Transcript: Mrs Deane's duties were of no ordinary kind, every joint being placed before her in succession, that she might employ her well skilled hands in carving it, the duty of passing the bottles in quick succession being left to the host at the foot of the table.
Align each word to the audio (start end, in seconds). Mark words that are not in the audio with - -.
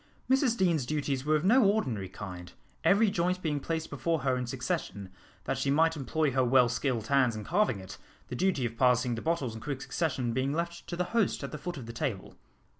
Mrs 0.27 0.57
Deane's 0.57 0.87
duties 0.87 1.25
were 1.25 1.35
of 1.35 1.45
no 1.45 1.63
ordinary 1.63 2.09
kind, 2.09 2.53
every 2.83 3.11
joint 3.11 3.39
being 3.43 3.59
placed 3.59 3.91
before 3.91 4.21
her 4.21 4.35
in 4.35 4.47
succession, 4.47 5.11
that 5.43 5.59
she 5.59 5.69
might 5.69 5.95
employ 5.95 6.31
her 6.31 6.43
well 6.43 6.67
skilled 6.69 7.05
hands 7.05 7.35
in 7.35 7.43
carving 7.43 7.79
it, 7.79 7.99
the 8.27 8.35
duty 8.35 8.65
of 8.65 8.77
passing 8.79 9.13
the 9.13 9.21
bottles 9.21 9.53
in 9.53 9.61
quick 9.61 9.79
succession 9.83 10.33
being 10.33 10.53
left 10.53 10.87
to 10.87 10.95
the 10.95 11.03
host 11.13 11.43
at 11.43 11.51
the 11.51 11.57
foot 11.59 11.77
of 11.77 11.85
the 11.85 11.93
table. 11.93 12.33